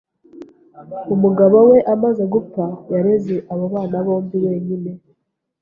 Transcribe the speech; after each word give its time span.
Umugabo 1.13 1.57
we 1.69 1.77
amaze 1.93 2.23
gupfa, 2.33 2.63
yareze 2.93 3.35
abo 3.51 3.65
bana 3.73 3.97
bombi 4.05 4.37
wenyine. 4.45 4.91